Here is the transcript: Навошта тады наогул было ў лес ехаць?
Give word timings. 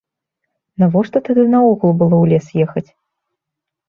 Навошта 0.83 1.19
тады 1.27 1.43
наогул 1.53 1.91
было 1.99 2.15
ў 2.23 2.31
лес 2.31 2.45
ехаць? 2.65 2.89